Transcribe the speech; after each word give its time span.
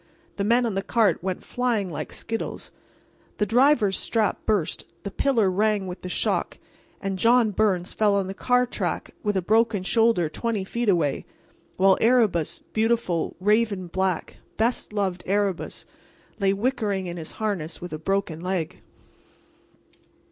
The 0.37 0.43
men 0.43 0.65
on 0.65 0.73
the 0.73 0.81
cart 0.81 1.21
went 1.21 1.43
flying 1.43 1.87
like 1.91 2.11
skittles. 2.11 2.71
The 3.37 3.45
driver's 3.45 3.99
strap 3.99 4.47
burst, 4.47 4.83
the 5.03 5.11
pillar 5.11 5.51
rang 5.51 5.85
with 5.85 6.01
the 6.01 6.09
shock, 6.09 6.57
and 6.99 7.19
John 7.19 7.51
Byrnes 7.51 7.93
fell 7.93 8.15
on 8.15 8.25
the 8.25 8.33
car 8.33 8.65
track 8.65 9.13
with 9.21 9.37
a 9.37 9.43
broken 9.43 9.83
shoulder 9.83 10.27
twenty 10.27 10.63
feet 10.63 10.89
away, 10.89 11.27
while 11.77 11.99
Erebus—beautiful, 12.01 13.35
raven 13.39 13.85
black, 13.85 14.37
best 14.57 14.91
loved 14.91 15.21
Erebus—lay 15.27 16.51
whickering 16.51 17.05
in 17.05 17.17
his 17.17 17.33
harness 17.33 17.79
with 17.79 17.93
a 17.93 17.99
broken 17.99 18.41
leg. 18.41 18.81